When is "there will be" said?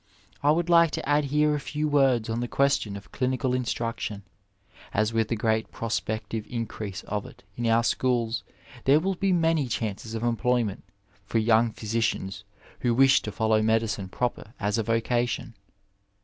8.85-9.31